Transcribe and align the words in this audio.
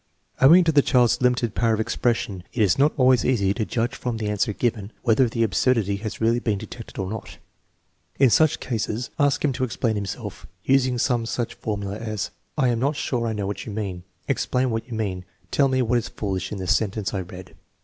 Owing 0.41 0.63
to 0.63 0.71
the 0.71 0.81
child's 0.81 1.21
limited 1.21 1.53
power 1.53 1.75
of 1.75 1.79
expression 1.79 2.41
it 2.53 2.63
is 2.63 2.79
not 2.79 2.91
always 2.97 3.23
easy 3.23 3.53
to 3.53 3.65
judge 3.65 3.93
from 3.93 4.17
the 4.17 4.29
answer 4.29 4.51
given 4.51 4.91
whether 5.03 5.29
the 5.29 5.43
absurdity 5.43 5.97
has 5.97 6.19
really 6.19 6.39
been 6.39 6.57
detected 6.57 6.97
or 6.97 7.07
not. 7.07 7.37
In 8.17 8.31
such 8.31 8.59
cases 8.59 9.11
ask 9.19 9.43
bun 9.43 9.53
to 9.53 9.63
explain 9.63 9.93
himself, 9.95 10.47
using 10.63 10.97
some 10.97 11.27
such 11.27 11.53
formula 11.53 11.97
as: 11.97 12.31
"I 12.57 12.69
am 12.69 12.79
not 12.79 12.95
sure 12.95 13.27
I 13.27 13.33
know 13.33 13.45
what 13.45 13.67
you 13.67 13.71
mean. 13.71 14.01
Explain 14.27 14.71
what 14.71 14.87
you 14.87 14.95
mean. 14.97 15.23
Tell 15.51 15.67
me 15.67 15.83
what 15.83 15.99
is 15.99 16.09
foolish 16.09 16.51
in 16.51 16.57
the 16.57 16.65
sentence 16.65 17.13
I 17.13 17.21
read.' 17.21 17.53